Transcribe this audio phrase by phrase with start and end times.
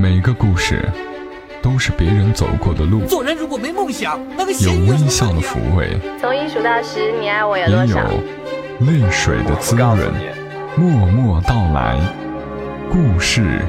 [0.00, 0.88] 每个故事
[1.60, 7.96] 都是别人走过的路，做人如果没梦想，那个有微笑的抚慰，从一数到十，你爱我有也有？
[8.86, 9.98] 泪水的滋润。
[10.76, 11.98] 默默到来，
[12.88, 13.60] 故事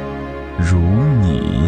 [0.59, 0.77] 如
[1.23, 1.67] 你。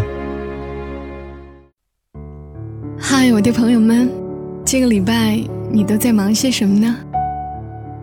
[3.00, 4.12] 嗨，我的朋友们，
[4.64, 6.96] 这个礼拜你都在忙些什么呢？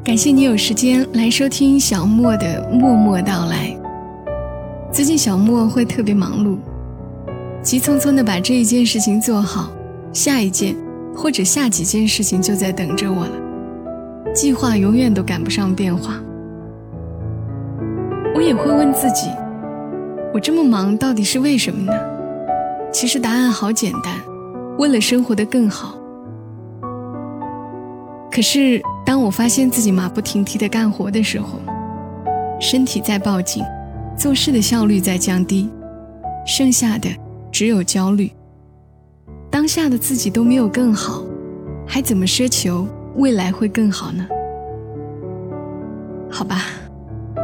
[0.03, 3.79] 感谢你有时间来收听小莫的默默到来。
[4.91, 6.57] 最近小莫会特别忙碌，
[7.63, 9.71] 急匆匆的把这一件事情做好，
[10.15, 10.75] 下一件
[11.15, 14.33] 或者下几件事情就在等着我了。
[14.35, 16.15] 计划永远都赶不上变化。
[18.35, 19.31] 我也会问自己，
[20.33, 21.93] 我这么忙到底是为什么呢？
[22.91, 24.15] 其实答案好简单，
[24.79, 25.95] 为了生活的更好。
[28.31, 31.59] 可是当我发现自己马不停蹄的干活的时候，
[32.59, 33.63] 身体在报警，
[34.19, 35.71] 做事的效率在降低，
[36.45, 37.09] 剩下的
[37.53, 38.29] 只有焦虑。
[39.49, 41.23] 当下的自己都没有更好，
[41.87, 42.85] 还怎么奢求
[43.15, 44.27] 未来会更好呢？
[46.29, 46.65] 好吧。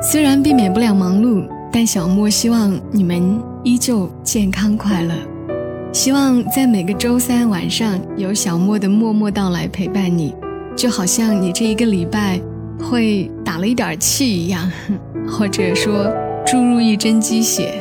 [0.02, 5.14] 虽然避免不了忙碌，但小莫希望你们依旧健康快乐。
[5.92, 10.34] 希望在每个周三晚上有小莫的默默到来陪伴你，
[10.76, 12.40] 就好像你这一个礼拜
[12.80, 14.68] 会打了一点气一样，
[15.26, 16.12] 或者说
[16.46, 17.80] 注入一针鸡血。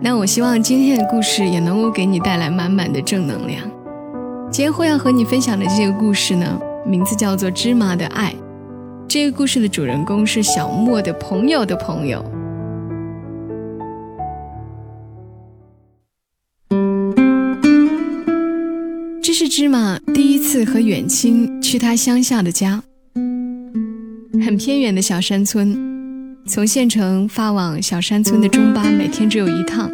[0.00, 3.68] 那我希望今天的故事也能够给你带来满满的正能量。
[4.50, 8.32] 今天会要和你分享的这个故事呢，名字叫做《芝麻的爱》。
[9.08, 12.24] 这个故事的主人公是小莫的朋友的朋友。
[19.20, 22.82] 这是芝麻第一次和远亲去他乡下的家，
[24.44, 25.97] 很偏远的小山村，
[26.48, 29.90] 从县城发往小山村的中巴每天只有一趟，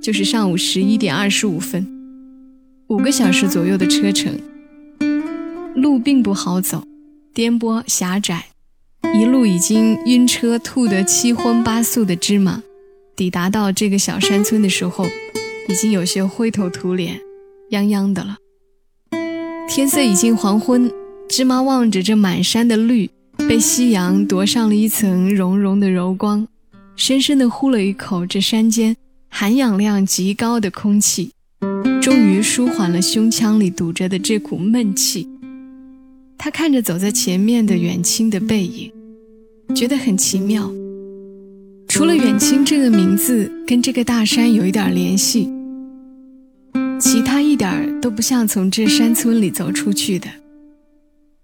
[0.00, 1.84] 就是上午十一点二十五分，
[2.86, 4.38] 五个小时左右的车程，
[5.74, 6.84] 路并不好走。
[7.34, 8.46] 颠簸狭窄，
[9.20, 12.62] 一路已经晕车吐得七荤八素的芝麻，
[13.16, 15.04] 抵达到这个小山村的时候，
[15.68, 17.20] 已经有些灰头土脸、
[17.72, 18.36] 泱泱的了。
[19.68, 20.88] 天色已经黄昏，
[21.28, 26.46] 芝麻望着这满山的绿，被夕阳夺上了一层融融的柔光，
[26.96, 28.96] 深深地呼了一口这山间
[29.28, 31.32] 含氧量极高的空气，
[32.00, 35.28] 终于舒缓了胸腔里堵着的这股闷气。
[36.38, 38.92] 他看着走在前面的远亲的背影，
[39.74, 40.70] 觉得很奇妙。
[41.88, 45.48] 除了远亲这个名字跟这个大山有一点联系，
[46.98, 50.28] 其他一点都不像从这山村里走出去的。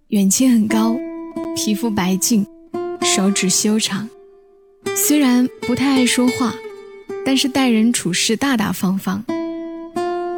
[0.08, 0.98] 远亲很高，
[1.62, 2.46] 皮肤白净，
[3.02, 4.08] 手指修长，
[4.96, 6.54] 虽然不太爱说话，
[7.22, 9.22] 但是待人处事大大方方。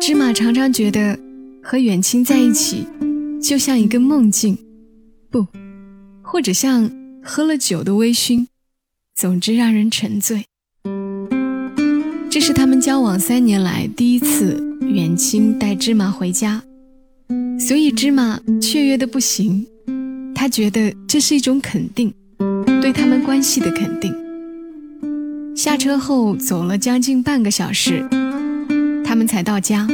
[0.00, 1.16] 芝麻常常觉得
[1.62, 2.88] 和远亲在一起。
[3.40, 4.58] 就像一个梦境，
[5.30, 5.46] 不，
[6.22, 6.90] 或者像
[7.22, 8.48] 喝了酒的微醺，
[9.14, 10.44] 总之让人沉醉。
[12.28, 16.64] 这是他们交往三年来第一次远亲带芝麻回家，
[17.60, 19.64] 所以芝麻雀跃的不行。
[20.42, 22.12] 他觉得这是一种肯定，
[22.80, 24.12] 对他们关系的肯定。
[25.54, 28.04] 下车后走了将近半个小时，
[29.04, 29.86] 他们才到家。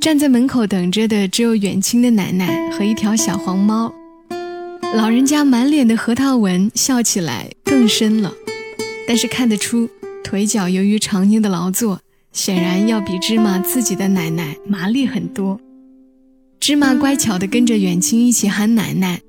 [0.00, 3.94] 站在门口等着的只有远亲的奶奶和一条小黄猫，
[4.96, 8.32] 老人家满脸的核桃纹，笑起来更深了。
[9.06, 9.88] 但是看得出，
[10.24, 12.00] 腿脚由于常年的劳作，
[12.32, 15.60] 显然要比芝麻自己的奶奶麻利很多。
[16.60, 19.20] 芝麻乖巧地跟着远亲一起喊奶奶，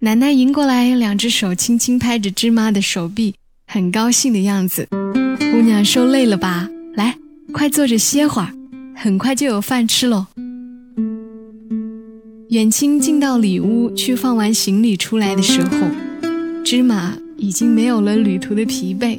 [0.00, 3.34] 奶奶迎过来，两只手轻轻拍着芝麻的手臂，
[3.66, 4.86] 很高兴的样子。
[4.90, 6.68] 姑娘受累了吧？
[6.94, 7.16] 来，
[7.52, 8.52] 快坐着歇会儿。
[8.94, 10.26] 很快就有饭吃喽。
[12.50, 15.88] 远亲进到里屋去放完行李出来的时候，
[16.64, 19.18] 芝麻已经没有了旅途的疲惫，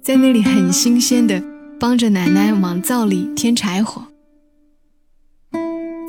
[0.00, 1.42] 在那里很新鲜的
[1.78, 4.06] 帮着奶奶往灶里添柴火。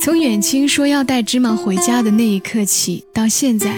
[0.05, 3.75] 从远亲说要带芝麻回家的那一刻起，到现在，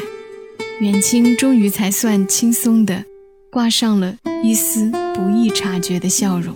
[0.81, 3.01] 远亲终于才算轻松的
[3.49, 4.13] 挂上了
[4.43, 6.53] 一丝不易察觉的笑容。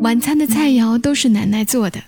[0.00, 2.00] 晚餐的菜肴都是奶奶做的。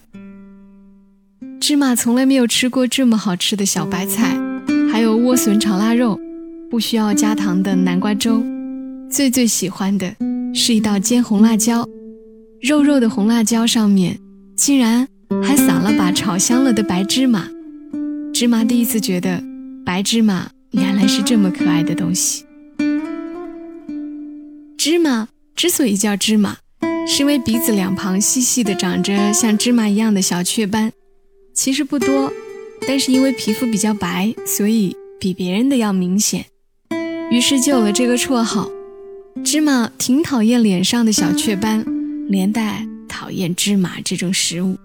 [1.60, 4.34] 芝麻从来没有吃过这么好吃的小白菜，
[4.90, 6.18] 还有莴笋炒腊肉，
[6.70, 8.42] 不需要加糖的南瓜粥。
[9.10, 10.16] 最最喜欢的
[10.54, 11.86] 是一道煎红辣椒，
[12.62, 14.18] 肉肉的红辣椒上面
[14.56, 15.06] 竟然
[15.40, 17.48] 还撒了把炒香了的白芝麻。
[18.34, 19.42] 芝麻第一次觉得
[19.84, 22.44] 白芝麻原来是这么可爱的东西。
[24.76, 25.28] 芝麻。
[25.54, 26.56] 之所以叫芝麻，
[27.06, 30.90] 是因为鼻子两旁细细的长着像芝麻一样的小雀斑，
[31.54, 32.32] 其实不多，
[32.88, 36.46] 但是因为皮肤比较白，所以比别人的要明显，
[37.30, 38.68] 于是就有了这个绰号。
[39.44, 41.84] 芝麻挺讨厌脸上的小雀斑，
[42.28, 44.78] 连带讨厌芝麻这种食物。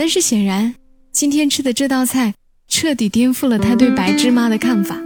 [0.00, 0.74] 但是显然，
[1.12, 2.32] 今天吃的这道菜
[2.68, 4.98] 彻底颠覆了他对白芝麻的看法。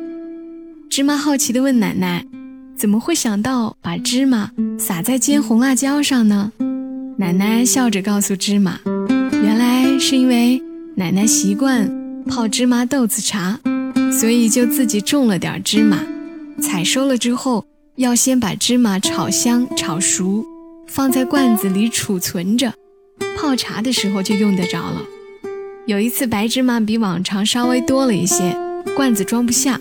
[0.88, 2.25] 芝麻好奇地问奶奶
[2.79, 6.52] ：“怎么会想到把芝麻撒在煎红辣椒上呢？”
[7.19, 8.79] 奶奶笑着告诉芝麻
[9.43, 10.62] ：“原来是因为
[10.94, 11.90] 奶奶习惯
[12.26, 13.58] 泡芝麻豆子茶，
[14.17, 15.99] 所以就自己种了点芝麻。
[16.62, 17.67] 采收了之后，
[17.97, 20.44] 要先把芝麻炒香、炒熟，
[20.87, 22.73] 放在罐子里储存着，
[23.37, 25.03] 泡茶的时候就用得着了。
[25.87, 28.57] 有一次白芝麻比往常稍微多了一些，
[28.97, 29.81] 罐子装不下。”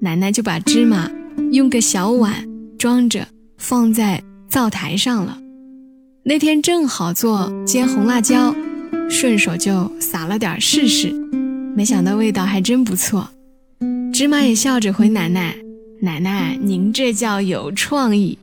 [0.00, 1.10] 奶奶就把芝麻
[1.50, 2.46] 用个小碗
[2.78, 5.36] 装着，放在灶台上了。
[6.22, 8.54] 那天正好做煎红辣椒，
[9.10, 11.12] 顺手就撒了点试试，
[11.74, 13.28] 没想到味道还真不错。
[14.12, 15.56] 芝麻也笑着回奶奶
[16.00, 18.38] ：“奶奶，您这叫有创意。”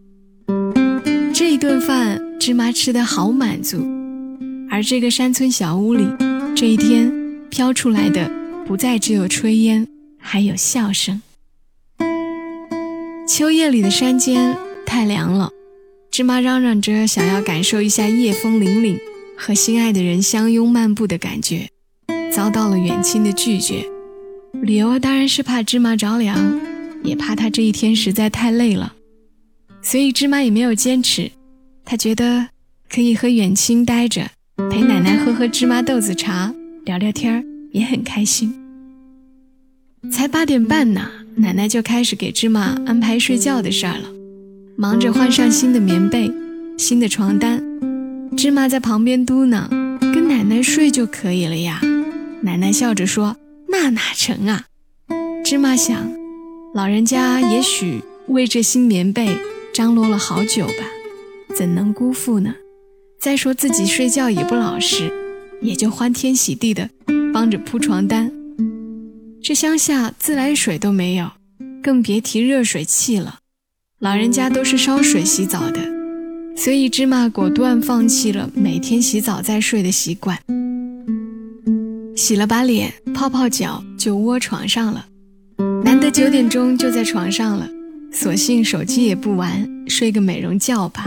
[1.34, 3.86] 这一顿饭，芝麻吃得好满足。
[4.76, 6.06] 而这个山村小屋里，
[6.54, 7.10] 这一天
[7.50, 8.30] 飘出来的
[8.68, 9.88] 不再只有炊烟，
[10.20, 11.22] 还有笑声。
[13.26, 14.54] 秋夜里的山间
[14.86, 15.50] 太凉了，
[16.12, 19.00] 芝麻嚷嚷着想要感受一下夜风凛凛
[19.38, 21.70] 和心爱的人相拥漫步的感觉，
[22.30, 23.86] 遭到了远亲的拒绝。
[24.62, 26.60] 理由当然是怕芝麻着凉，
[27.02, 28.94] 也怕他这一天实在太累了，
[29.82, 31.32] 所以芝麻也没有坚持。
[31.86, 32.50] 他觉得
[32.90, 36.54] 可以和远亲待着，陪奶奶喝喝芝麻豆子茶，
[36.86, 38.54] 聊聊天也很开心。
[40.10, 41.12] 才八点半呢。
[41.38, 44.08] 奶奶就开始给芝麻安排睡觉的事儿了，
[44.78, 46.32] 忙着换上新的棉被、
[46.78, 47.62] 新的床单。
[48.38, 49.68] 芝麻在旁边嘟囔
[50.00, 51.82] ：“跟奶奶睡就可以了呀。”
[52.42, 53.36] 奶奶笑着说
[53.68, 54.64] ：“那哪成啊？”
[55.44, 56.10] 芝麻想，
[56.74, 59.38] 老人家也许为这新棉被
[59.74, 60.86] 张罗了好久吧，
[61.54, 62.56] 怎能辜负呢？
[63.26, 65.12] 再说自己睡觉也不老实，
[65.60, 66.88] 也就欢天喜地的
[67.34, 68.32] 帮着铺床单。
[69.42, 71.32] 这乡下自来水都没有，
[71.82, 73.40] 更别提热水器了。
[73.98, 75.80] 老人家都是烧水洗澡的，
[76.56, 80.38] 所以芝麻果断放弃了每天洗澡再睡的习惯。
[82.16, 85.04] 洗了把脸，泡泡脚，就窝床上了。
[85.84, 87.68] 难得九点钟就在床上了，
[88.14, 91.06] 索性手机也不玩，睡个美容觉吧。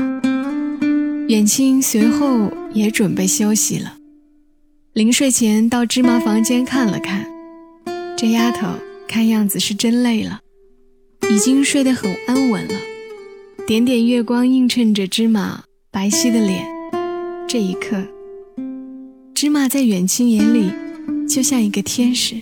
[1.29, 3.99] 远亲随后也准备休息了，
[4.95, 7.27] 临睡前到芝麻房间看了看。
[8.17, 8.67] 这丫头
[9.07, 10.41] 看样子是真累了，
[11.31, 12.75] 已经睡得很安稳了。
[13.67, 16.67] 点点月光映衬着芝麻白皙的脸，
[17.47, 18.03] 这一刻，
[19.35, 20.73] 芝麻在远亲眼里
[21.29, 22.37] 就像一个天使。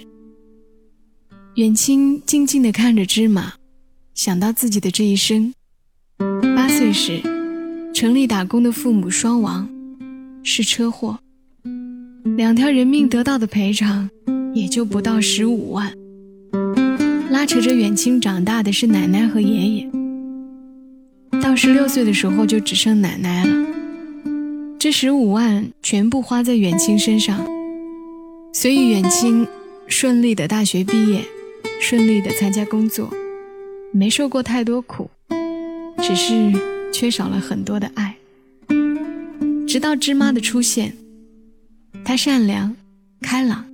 [1.57, 3.55] 远亲静静地看着芝麻，
[4.15, 5.53] 想到自己的这一生：
[6.55, 7.21] 八岁时，
[7.97, 9.67] 城里打工的父母双亡，
[10.43, 11.19] 是车祸，
[12.37, 14.11] 两条人命得到的赔偿。
[14.53, 15.91] 也就不到十五万。
[17.31, 19.91] 拉扯着远亲长大的是奶奶和爷爷。
[21.41, 23.67] 到十六岁的时候就只剩奶奶了。
[24.79, 27.47] 这十五万全部花在远亲身上，
[28.53, 29.47] 所以远亲
[29.89, 31.23] 顺利的大学毕业，
[31.81, 33.09] 顺利的参加工作，
[33.91, 35.09] 没受过太多苦，
[36.03, 36.53] 只是
[36.99, 38.17] 缺少了很多的爱。
[39.69, 40.97] 直到芝麻的出现，
[42.03, 42.75] 她善良、
[43.21, 43.67] 开朗。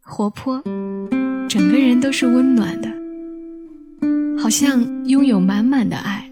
[0.00, 0.62] 活泼，
[1.50, 2.90] 整个人都是温暖的，
[4.42, 6.26] 好像拥有满满的爱。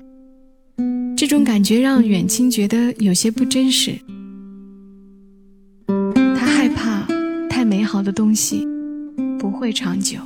[1.15, 3.99] 这种感觉让远亲觉得有些不真实。
[6.39, 7.07] 他害怕
[7.51, 8.67] 太美好的东西
[9.39, 10.19] 不会长久。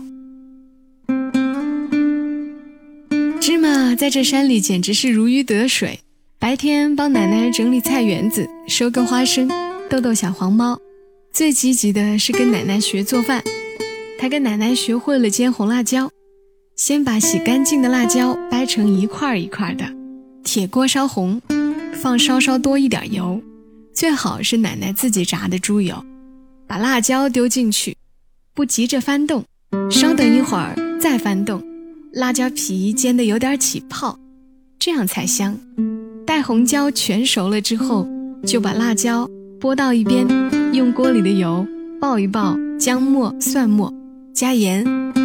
[3.40, 6.00] 芝麻在这山里简直是如鱼得水，
[6.38, 9.50] 白天帮奶奶整理菜园子、收割花生、
[9.88, 10.78] 逗逗小黄猫。
[11.32, 13.42] 最积极的是跟奶奶学做饭，
[14.18, 16.10] 他跟奶奶学会了煎红辣椒。
[16.76, 19.90] 先把洗干净的辣椒掰成一块一块的，
[20.44, 21.40] 铁锅烧红，
[21.94, 23.40] 放稍稍多一点油，
[23.94, 26.04] 最好是奶奶自己炸的猪油。
[26.66, 27.96] 把辣椒丢进去，
[28.54, 29.44] 不急着翻动，
[29.90, 31.62] 稍等一会儿再翻动，
[32.12, 34.18] 辣椒皮煎得有点起泡，
[34.78, 35.56] 这样才香。
[36.26, 38.06] 待红椒全熟了之后，
[38.44, 39.28] 就把辣椒
[39.60, 40.26] 拨到一边。
[40.72, 41.66] 用锅里的油
[42.00, 43.92] 爆一爆姜末、蒜末，
[44.32, 44.84] 加盐，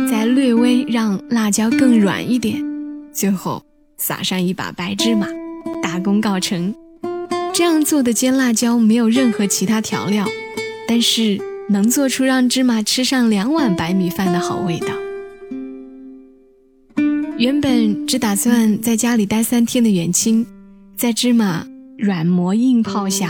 [0.10, 2.64] 再略微让辣椒更软一点，
[3.14, 3.64] 最后
[3.98, 5.28] 撒上一把白芝麻，
[5.82, 6.74] 大功告成。
[7.54, 10.26] 这样做的煎辣椒没有任何其他调料，
[10.88, 11.40] 但是
[11.70, 14.88] 能做出让芝麻吃上两碗白米饭的好味道。
[17.38, 20.46] 原本只打算在家里待三天的远亲，
[20.96, 21.66] 在芝麻
[21.98, 23.30] 软磨硬泡下，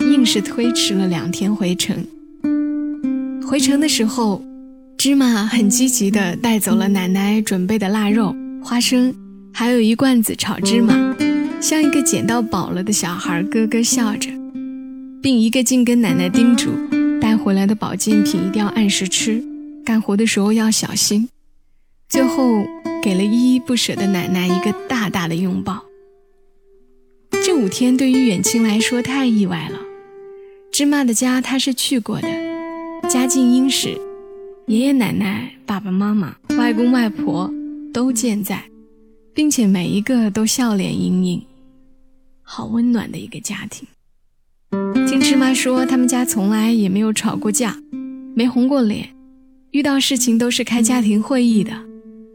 [0.00, 2.04] 硬是推迟了两天回城。
[3.48, 4.44] 回城的时候，
[4.98, 9.14] 芝麻很积极地带走了奶奶准备的腊肉、花生，
[9.54, 11.16] 还有一罐子炒芝麻，
[11.58, 14.28] 像一个捡到宝了的小孩，咯咯笑着，
[15.22, 16.68] 并一个劲跟奶奶叮嘱，
[17.22, 19.42] 带回来的保健品一定要按时吃，
[19.82, 21.26] 干活的时候要小心。
[22.08, 22.64] 最后，
[23.06, 25.80] 给了依依不舍的奶奶一个大大的拥抱。
[27.30, 29.78] 这五天对于远亲来说太意外了，
[30.72, 32.28] 芝麻的家他是去过的，
[33.08, 33.96] 家境殷实。
[34.66, 37.48] 爷爷奶奶、爸爸妈妈、外公外婆
[37.94, 38.64] 都健在，
[39.32, 41.40] 并且每一个都笑脸盈盈，
[42.42, 43.86] 好温暖的一个家庭。
[45.06, 47.80] 听芝麻说，他们家从来也没有吵过架，
[48.34, 49.10] 没红过脸，
[49.70, 51.72] 遇到事情都是开家庭会议的，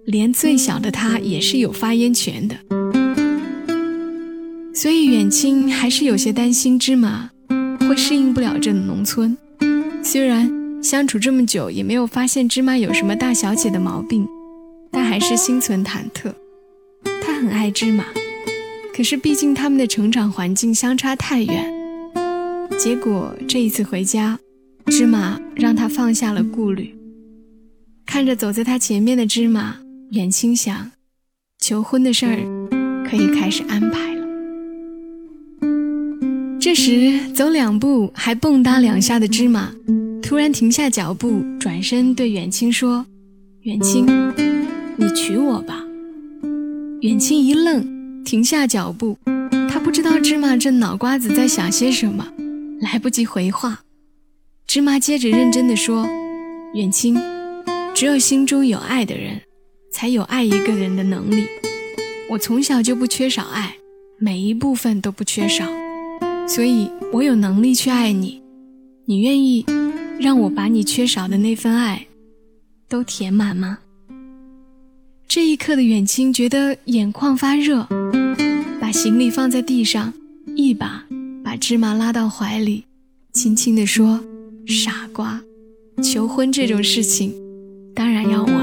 [0.06, 2.56] 连最小的他也是有发言权的。
[4.74, 7.30] 所以远亲还是有些担心芝麻
[7.80, 9.38] 会适应不了这农村，
[10.04, 10.62] 虽然。
[10.82, 14.28] 相处这么久，也没有发现芝麻有什么大小姐的毛病，
[14.90, 16.34] 但还是心存忐忑。
[17.22, 18.04] 他很爱芝麻，
[18.92, 21.72] 可是毕竟他们的成长环境相差太远。
[22.80, 24.40] 结果这一次回家，
[24.88, 26.96] 芝麻让他放下了顾虑。
[28.08, 29.78] 看着走在他前面的芝麻，
[30.12, 30.92] 远清想，
[31.58, 32.36] 求婚的事儿
[33.10, 34.28] 可以开始安排了。
[36.60, 39.72] 这时，走两步还蹦跶两下的芝麻。
[40.22, 43.06] 突然停下脚步，转身对远亲说
[43.64, 44.06] ：“远亲，
[44.98, 45.82] 你娶我吧。”
[47.00, 49.18] 远亲一愣，停下脚步。
[49.70, 52.28] 他不知道芝麻这脑瓜子在想些什么，
[52.82, 53.80] 来不及回话。
[54.68, 56.06] 芝麻接着认真的说
[56.76, 57.18] ：“远亲，
[57.96, 59.42] 只有心中有爱的人，
[59.92, 61.46] 才有爱一个人的能力。
[62.30, 63.76] 我从小就不缺少爱，
[64.18, 65.68] 每一部分都不缺少，
[66.48, 68.42] 所以我有能力去爱你。
[69.06, 69.66] 你愿意？”
[70.22, 72.06] 让我把你缺少的那份爱，
[72.88, 73.80] 都填满吗？
[75.28, 77.88] 这一刻的远亲觉得眼眶发热，
[78.80, 80.14] 把行李放在地上，
[80.56, 81.04] 一把
[81.44, 82.84] 把芝麻拉到怀里，
[83.34, 84.24] 轻轻地说
[84.70, 85.42] ：“傻瓜，
[86.04, 87.34] 求婚这种事情，
[87.96, 88.61] 当然要我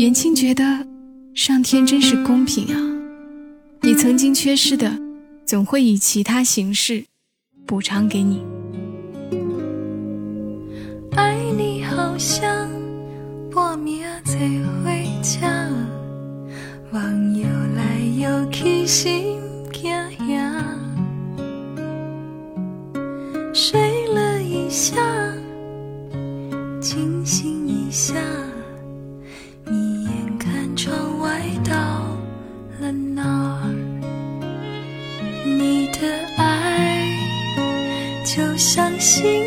[0.00, 0.64] 来。”远亲觉得
[1.34, 2.80] 上天真是公平啊！
[3.82, 4.90] 你曾经缺失的，
[5.44, 7.04] 总会以其他形式
[7.66, 8.42] 补偿给你。
[11.16, 12.70] 爱你好像
[13.50, 14.90] 半暝做伙
[15.22, 15.38] 食，
[16.90, 19.36] 梦游来游去心
[19.70, 19.92] 惊
[20.26, 20.64] 吓，
[23.52, 24.96] 睡了一下，
[26.80, 28.14] 惊醒一下，
[39.00, 39.39] 心。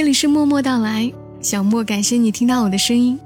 [0.00, 3.20] 这里是默默到来，小莫感谢你听到我的声音。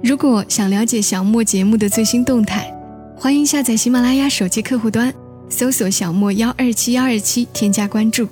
[0.00, 2.72] 如果想了解小莫节目的最新动态，
[3.16, 5.12] 欢迎下载喜马拉雅手机客户端。
[5.48, 8.28] 搜索小莫幺二七幺二七，添加关注。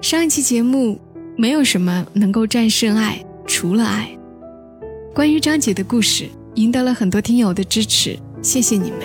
[0.00, 0.96] 上一期节目
[1.36, 4.08] 没有什么能够战胜爱，除了爱。
[5.12, 9.00] 关于张姐的故事，赢得了很多听友的支持，谢谢你们。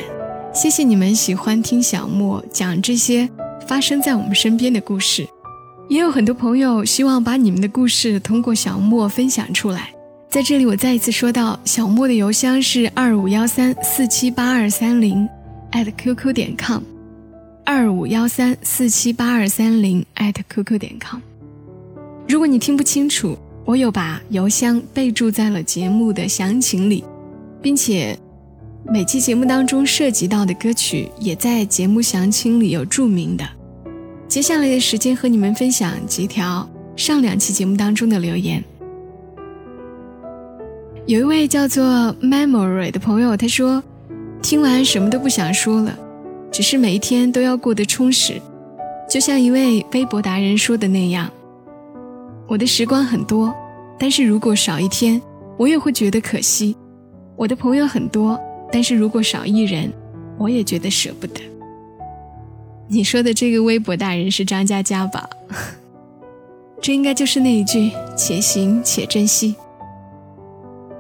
[0.54, 3.28] 谢谢你们喜欢听小莫讲这些
[3.68, 5.28] 发生在我们身边的故事，
[5.90, 9.94] 也有很多朋友希望把你们的故事通过小莫分享出来。
[10.30, 15.28] 在这里，我再一次说到，小莫的邮箱是二五幺三四七八二三零
[15.72, 16.82] at qq 点 com，
[17.66, 21.20] 二五幺三四七八二三零 at qq 点 com。
[22.28, 27.04] 如果你听不清楚，我有把邮箱备注在了节目的详情里，
[27.62, 28.18] 并且。
[28.86, 33.46] 每期节目当中涉及到的歌曲，也在节目详情里有注明的。
[34.34, 38.64] 接下来的时间和你们分享几条上两期节目当中的留言。
[41.06, 41.86] 有一位叫做
[42.20, 43.84] Memory 的朋友，他说
[44.42, 45.96] ：“听完什么都不想说了，
[46.52, 48.42] 只是每一天都要过得充实。
[49.08, 51.30] 就像一位微博达人说的那样，
[52.48, 53.54] 我的时光很多，
[54.00, 55.22] 但是如果少一天，
[55.58, 56.76] 我也会觉得可惜。
[57.36, 58.40] 我的朋友很多。”
[58.74, 59.94] 但是如果少一人，
[60.40, 61.53] 我也觉得舍不得。
[62.88, 65.30] 你说的这个微博大人是张嘉佳吧？
[66.82, 69.56] 这应该就是那一句“且行且珍惜”。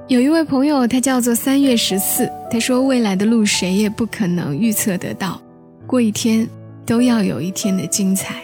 [0.08, 5.42] 有一位朋友，他叫做三月十四，他说：“未来的路谁也不可能预测得到，
[5.86, 6.48] 过一天
[6.86, 8.42] 都要有一天的精彩。”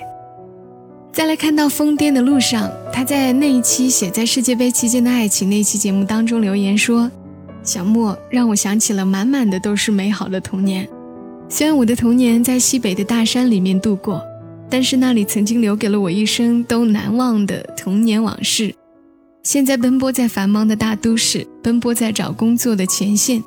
[1.11, 7.09] 再来看到疯癫的路上，他在那一期写在世界杯期间的爱情那期节目当中留言说。
[7.61, 10.87] 小莫让我想起了满满的都是美好的童年。
[11.51, 14.23] 虽然我的童年在西北的大山里面度过，
[14.69, 18.73] 但是那里曾经留给了我一生都难忘的童年往事。
[19.41, 23.43] 现在奔波在繁忙的大都市，奔波在找工作的前线，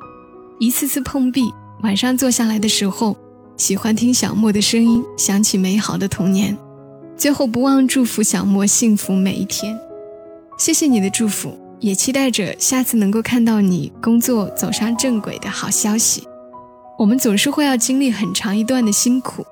[0.59, 1.43] 一次次碰壁。
[1.81, 3.15] 晚上坐下来的时候，
[3.55, 6.57] 喜欢听小莫的声音，想起美好的童年。
[7.15, 9.79] 最后不忘祝福小莫幸福每一天。
[10.57, 11.57] 谢谢你的祝福。
[11.79, 16.23] 也期待着下次能够看到你工作走上正轨的好消息。
[16.97, 19.45] 我们总是会要经历很长一段的辛苦，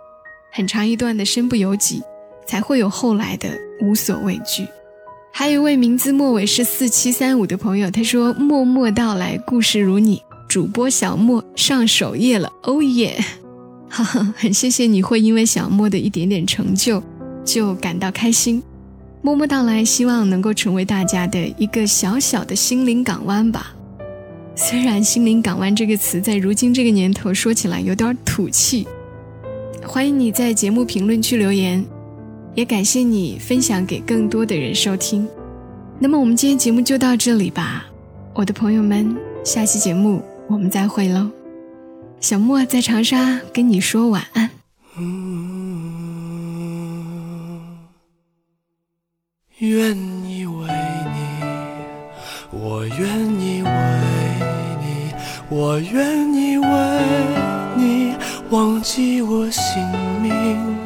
[0.52, 2.02] 很长一段的身不由己，
[2.46, 3.50] 才会有后来的
[3.82, 4.66] 无所畏惧。
[5.34, 13.18] 还有一位名字末尾是四七三五的朋友，他说：“默默到来，故事如你，主播小莫上首页了，哦耶！”
[13.90, 17.02] 哈哈，很谢谢你会因为小莫的一点点成就
[17.44, 18.62] 就感到开心。
[19.22, 23.74] 默默到来，希望能够成为大家的一个小小的心灵港湾吧。
[24.56, 28.88] 虽然“心灵港湾”这个词在如今这个年头说起来有点土气。
[29.84, 31.84] 欢迎你在节目评论区留言，
[32.54, 35.28] 也感谢你分享给更多的人收听。
[36.00, 37.86] 那么我们今天节目就到这里吧，
[38.34, 41.30] 我的朋友们，下期节目我们再会喽。
[42.20, 44.50] 小莫在长沙跟你说晚安。
[49.58, 49.96] 愿
[55.54, 56.66] 我愿意为
[57.76, 58.16] 你
[58.52, 59.86] 忘记我姓
[60.22, 60.78] 名，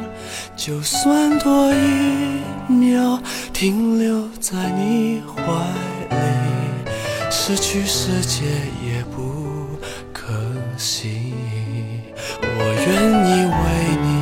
[0.56, 3.16] 就算多一秒
[3.52, 5.42] 停留在你怀
[6.10, 6.16] 里，
[7.30, 8.44] 失去世界
[8.84, 9.66] 也不
[10.12, 10.34] 可
[10.76, 11.32] 惜。
[12.42, 12.90] 我愿
[13.24, 13.62] 意为
[14.02, 14.14] 你，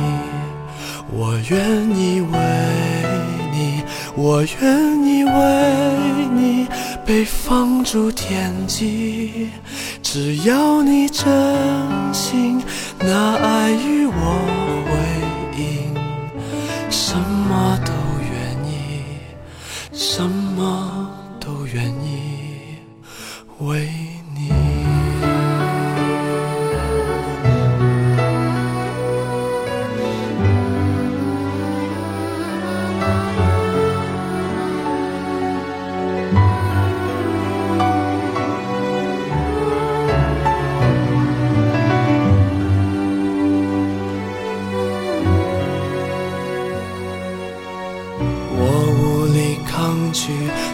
[1.11, 1.57] 我愿
[1.97, 2.37] 意为
[3.51, 3.81] 你。
[4.17, 5.31] 我愿意为
[6.33, 6.65] 你
[7.05, 9.49] 被放逐天际，
[10.17, 11.25] 只要你真
[12.13, 12.63] 心
[12.99, 14.13] 拿爱与我
[14.87, 14.95] 回
[15.61, 15.93] 应，
[16.89, 17.91] 什么都
[18.23, 19.03] 愿意，
[19.91, 22.77] 什么都愿意
[23.59, 24.04] 为。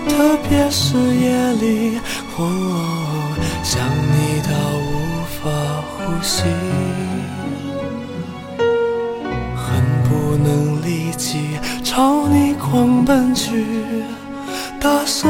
[0.08, 2.00] 特别是夜里，
[3.64, 4.92] 想你到无
[5.38, 5.50] 法
[5.98, 6.44] 呼吸，
[9.56, 9.68] 恨
[10.08, 13.66] 不能立即朝你狂奔去，
[14.80, 15.30] 大声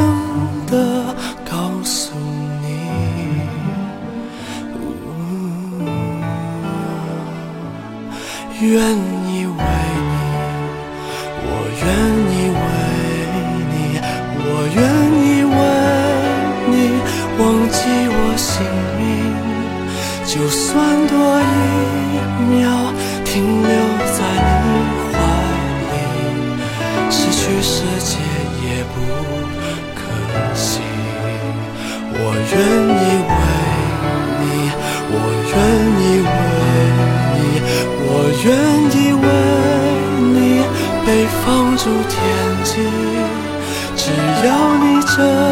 [0.66, 1.14] 的
[1.50, 2.14] 告诉
[2.62, 2.66] 你，
[8.60, 9.21] 愿
[20.52, 21.44] 就算多一
[22.50, 22.92] 秒
[23.24, 23.72] 停留
[24.04, 24.18] 在
[24.60, 24.68] 你
[25.08, 25.16] 怀
[25.88, 25.94] 里
[27.10, 28.18] 失去世界
[28.62, 29.00] 也不
[29.94, 30.00] 可
[30.54, 30.82] 惜。
[32.12, 32.16] 我
[32.52, 32.54] 愿
[33.00, 33.34] 意为
[34.42, 34.44] 你
[35.14, 35.16] 我
[35.48, 35.56] 愿
[35.96, 36.30] 意为
[37.38, 37.40] 你
[38.04, 38.06] 我
[38.44, 38.46] 愿
[38.92, 39.26] 意为
[40.34, 40.36] 你
[41.06, 41.08] 被
[41.42, 42.14] 放逐天
[42.62, 42.70] 际
[43.96, 44.02] 只
[44.46, 44.84] 要你
[45.16, 45.51] 真。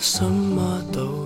[0.00, 1.19] 什么都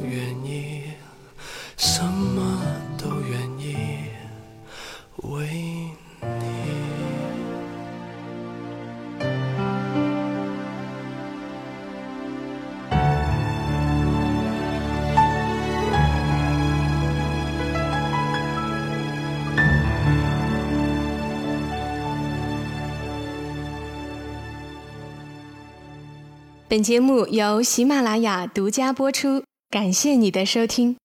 [26.75, 30.97] 本节目由喜马拉雅独家播出，感谢你的收听。